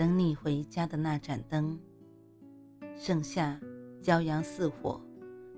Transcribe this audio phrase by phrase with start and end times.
[0.00, 1.78] 等你回家的那盏灯，
[2.96, 3.60] 盛夏，
[4.02, 4.98] 骄阳似火。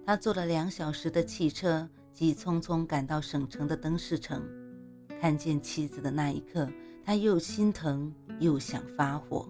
[0.05, 4.43] 他坐了两小时的汽车，急匆匆赶到省城的灯饰城。
[5.21, 6.69] 看见妻子的那一刻，
[7.05, 9.49] 他又心疼又想发火。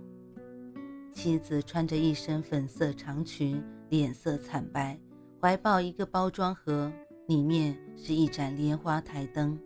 [1.15, 5.01] 妻子穿着一身粉色长裙，脸色惨白，
[5.41, 6.93] 怀抱一个包装盒，
[7.29, 9.59] 里面是一盏莲花台灯。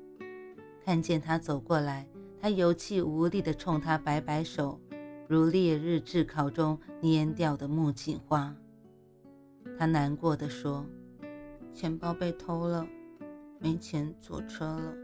[0.85, 2.07] 看见他走过来，
[2.41, 4.81] 他有气无力地冲他摆摆手。
[5.29, 8.55] 如烈日炙烤中蔫掉的木槿花，
[9.77, 10.87] 他难过的说
[11.75, 12.87] ：“钱包被偷了，
[13.59, 14.95] 没钱坐车了。”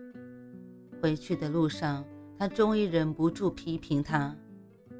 [1.03, 2.05] 回去的路上，
[2.39, 4.37] 他终于忍不住批评他：“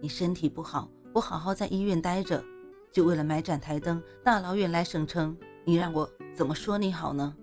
[0.03, 2.43] 你身体不好，不好好在医院待着，
[2.91, 7.37] 就为了买盏台灯，大老远来省城，你让我怎么说你好呢？”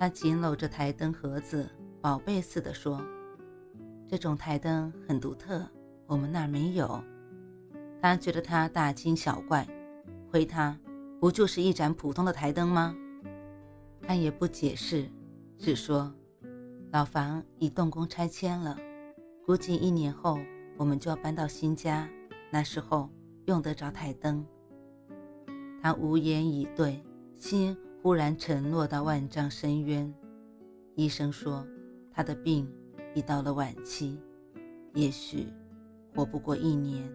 [0.00, 1.68] 他紧搂着台灯盒子，
[2.00, 3.04] 宝贝似的说
[4.08, 5.62] ：“这种台灯很独特。”
[6.08, 7.04] 我们那儿没有，
[8.00, 9.68] 他觉得他大惊小怪，
[10.30, 10.74] 回他
[11.20, 12.96] 不就是一盏普通的台灯吗？
[14.00, 15.06] 他也不解释，
[15.58, 16.10] 只说
[16.90, 18.74] 老房已动工拆迁了，
[19.44, 20.38] 估计一年后
[20.78, 22.08] 我们就要搬到新家，
[22.50, 23.10] 那时候
[23.44, 24.42] 用得着台灯。
[25.82, 27.04] 他无言以对，
[27.36, 30.10] 心忽然沉落到万丈深渊。
[30.94, 31.66] 医生说
[32.10, 32.66] 他的病
[33.14, 34.18] 已到了晚期，
[34.94, 35.46] 也许。
[36.14, 37.08] 活不过一年，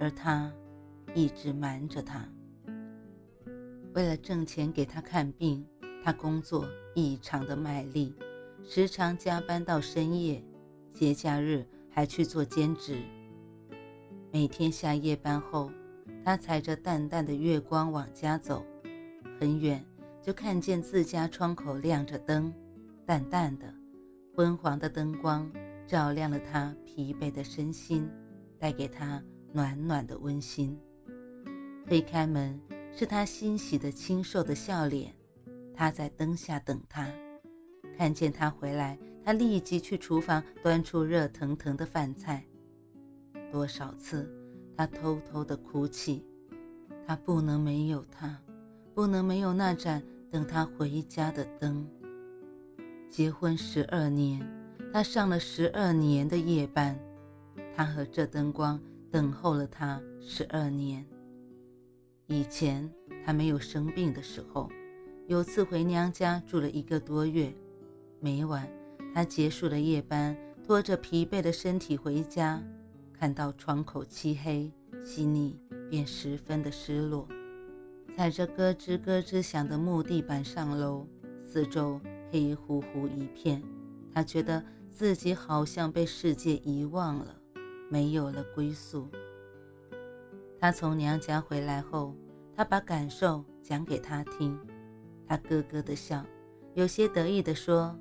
[0.00, 0.52] 而他
[1.14, 2.28] 一直瞒着他。
[3.94, 5.66] 为了挣钱给他看病，
[6.04, 8.14] 他工作异常的卖力，
[8.62, 10.44] 时常加班到深夜，
[10.92, 12.98] 节假日还去做兼职。
[14.30, 15.70] 每天下夜班后，
[16.22, 18.62] 他踩着淡淡的月光往家走，
[19.40, 19.82] 很远
[20.20, 22.52] 就看见自家窗口亮着灯，
[23.06, 23.72] 淡淡的、
[24.34, 25.50] 昏黄的灯光。
[25.86, 28.10] 照亮了他疲惫的身心，
[28.58, 30.76] 带给他暖暖的温馨。
[31.86, 32.60] 推开门，
[32.92, 35.14] 是他欣喜的清瘦的笑脸。
[35.72, 37.06] 他在灯下等他，
[37.96, 42.44] 看见他回来，他立即去厨房端出热腾腾的饭菜。
[43.52, 44.28] 多少次，
[44.76, 46.24] 他偷偷的哭泣，
[47.06, 48.40] 他不能没有他，
[48.94, 51.86] 不能没有那盏等他回家的灯。
[53.08, 54.55] 结婚十二年。
[54.96, 56.98] 他上了十二年的夜班，
[57.76, 58.80] 他和这灯光
[59.10, 61.04] 等候了他十二年。
[62.28, 62.90] 以前
[63.22, 64.70] 他没有生病的时候，
[65.26, 67.54] 有次回娘家住了一个多月，
[68.20, 68.66] 每晚
[69.12, 70.34] 他结束了夜班，
[70.66, 72.62] 拖着疲惫的身体回家，
[73.12, 74.72] 看到窗口漆黑，
[75.04, 77.28] 心里便十分的失落。
[78.16, 81.06] 踩着咯吱咯吱响的木地板上楼，
[81.38, 83.62] 四周黑乎乎一片，
[84.14, 84.64] 他觉得。
[84.96, 87.36] 自己好像被世界遗忘了，
[87.90, 89.06] 没有了归宿。
[90.58, 92.16] 他从娘家回来后，
[92.54, 94.58] 他把感受讲给他听，
[95.26, 96.24] 他咯咯的笑，
[96.72, 97.94] 有些得意地说：“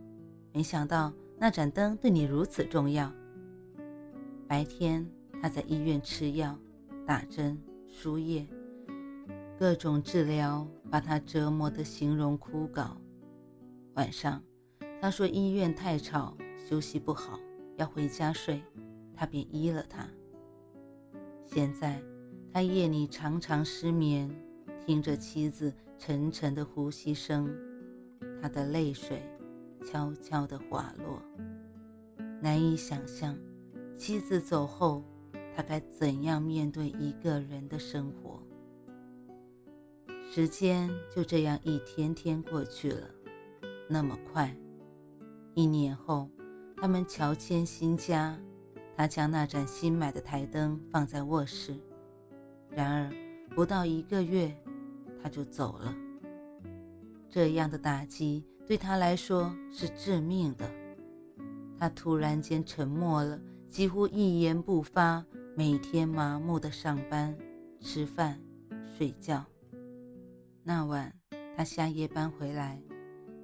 [0.55, 3.11] 没想到那盏灯对你如此重要。”
[4.47, 5.05] 白天
[5.41, 6.57] 他在医院吃药、
[7.05, 8.47] 打针、输液，
[9.59, 12.91] 各种治疗把他折磨得形容枯槁。
[13.95, 14.41] 晚上，
[15.01, 16.33] 他说医院太吵。
[16.67, 17.39] 休息不好，
[17.77, 18.59] 要回家睡，
[19.13, 20.09] 他便依了他。
[21.45, 22.01] 现在
[22.51, 24.27] 他夜里常常失眠，
[24.83, 27.55] 听着妻子沉沉的呼吸声，
[28.41, 29.21] 他的泪水
[29.85, 31.21] 悄悄地滑落。
[32.41, 33.37] 难以想象，
[33.95, 35.03] 妻子走后，
[35.55, 38.41] 他该怎样面对一个人的生活。
[40.31, 43.07] 时间就这样一天天过去了，
[43.87, 44.57] 那么快，
[45.53, 46.27] 一年后。
[46.77, 48.37] 他们乔迁新家，
[48.95, 51.75] 他将那盏新买的台灯放在卧室。
[52.69, 53.11] 然而，
[53.55, 54.55] 不到一个月，
[55.23, 55.95] 他就走了。
[57.29, 60.69] 这样的打击对他来说是致命的。
[61.77, 63.39] 他突然间沉默了，
[63.69, 65.25] 几乎一言不发，
[65.55, 67.35] 每天麻木的上班、
[67.79, 68.39] 吃饭、
[68.85, 69.43] 睡觉。
[70.63, 71.13] 那晚，
[71.55, 72.81] 他下夜班回来，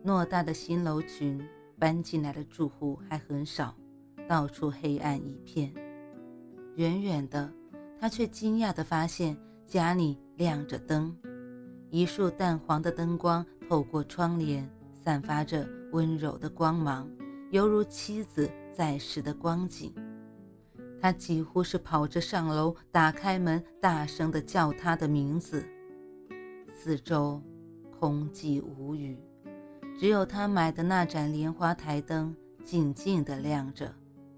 [0.05, 1.41] 偌大的新楼群。
[1.81, 3.75] 搬进来的住户还很少，
[4.29, 5.73] 到处黑暗一片。
[6.75, 7.51] 远远的，
[7.99, 9.35] 他却惊讶地发现
[9.65, 11.17] 家里亮着灯，
[11.89, 14.69] 一束淡黄的灯光透过窗帘，
[15.03, 17.09] 散发着温柔的光芒，
[17.49, 19.91] 犹如妻子在时的光景。
[21.01, 25.65] 他几乎是跑着上楼，打开门，大声地叫她的名字。
[26.67, 27.41] 四周
[27.99, 29.17] 空寂无语，
[30.01, 33.93] 只有他买的那盏莲花台灯静静地亮着，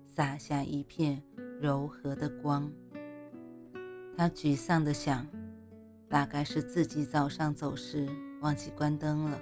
[0.06, 1.24] 洒下一片
[1.62, 2.70] 柔和的光。
[4.18, 5.26] 他沮丧地想，
[6.10, 8.10] 大概是自己早上走时
[8.42, 9.40] 忘记关灯了。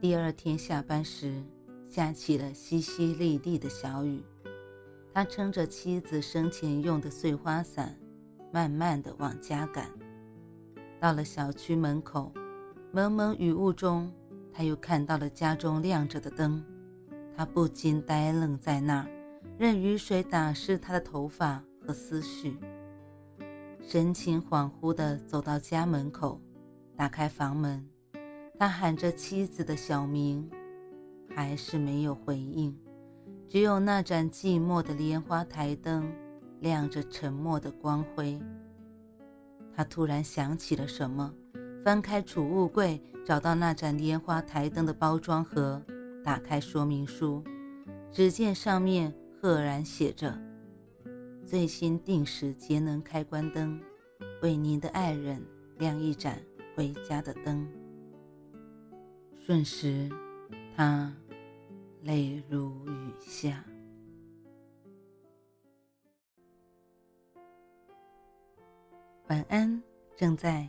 [0.00, 1.32] 第二天下班时，
[1.88, 4.20] 下起了淅淅沥沥的小雨。
[5.14, 7.96] 他撑着妻子生前用的碎花伞，
[8.52, 9.88] 慢慢地往家赶。
[10.98, 12.32] 到了小区门口，
[12.90, 14.12] 蒙蒙雨雾中，
[14.52, 16.62] 他又看到了家中亮着的灯，
[17.36, 19.10] 他不禁呆愣在那儿，
[19.58, 22.58] 任雨水打湿他的头发和思绪。
[23.82, 26.40] 神情恍惚地走到家门口，
[26.94, 27.88] 打开房门，
[28.58, 30.48] 他喊着妻子的小名，
[31.34, 32.76] 还是没有回应，
[33.48, 36.12] 只有那盏寂寞的莲花台灯
[36.60, 38.38] 亮着沉默的光辉。
[39.74, 41.32] 他突然想起了什么，
[41.82, 45.82] 翻开储物柜，找到那盏莲花台灯的包装盒，
[46.22, 47.42] 打开说明书，
[48.12, 50.38] 只见上面赫然写着
[51.46, 53.80] ：“最新定时节能开关灯，
[54.42, 55.42] 为您的爱人
[55.78, 56.38] 亮一盏
[56.76, 57.66] 回家的灯。”
[59.40, 60.10] 瞬时，
[60.76, 61.10] 他
[62.02, 63.64] 泪如雨下。
[69.28, 69.82] 晚安，
[70.16, 70.68] 正在